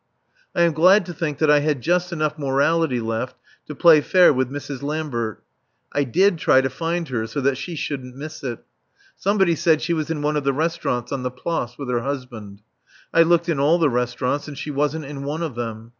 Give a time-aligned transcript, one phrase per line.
[0.55, 3.35] I am glad to think that I had just enough morality left
[3.67, 4.81] to play fair with Mrs.
[4.81, 5.43] Lambert.
[5.93, 8.65] I did try to find her, so that she shouldn't miss it.
[9.15, 12.63] Somebody said she was in one of the restaurants on the Place with her husband.
[13.13, 15.89] I looked in all the restaurants and she wasn't in one of them.